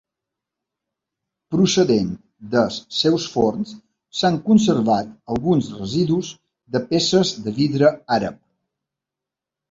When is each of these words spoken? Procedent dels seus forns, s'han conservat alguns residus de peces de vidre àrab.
Procedent 1.55 2.07
dels 2.55 2.77
seus 2.99 3.27
forns, 3.33 3.73
s'han 4.21 4.39
conservat 4.47 5.11
alguns 5.35 5.67
residus 5.81 6.31
de 6.77 6.81
peces 6.95 7.35
de 7.49 7.53
vidre 7.59 7.93
àrab. 8.17 8.41